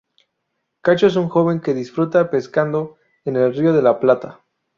Cacho 0.81 1.05
es 1.05 1.15
un 1.15 1.29
joven 1.29 1.61
que 1.61 1.75
disfruta 1.75 2.31
pescando 2.31 2.97
en 3.23 3.35
el 3.35 3.53
Río 3.55 3.71
de 3.71 3.83
la 3.83 3.99
Plata. 3.99 4.43